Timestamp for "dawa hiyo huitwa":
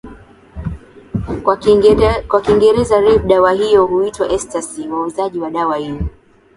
3.27-4.29